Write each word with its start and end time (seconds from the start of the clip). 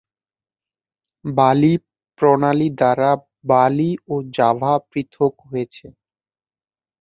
বালি 1.25 1.73
প্রণালী 2.19 2.67
দ্বারা 2.79 3.11
বালি 3.45 3.91
ও 4.07 4.15
জাভা 4.35 4.73
পৃথক 4.89 5.33
হয়েছে। 5.47 5.85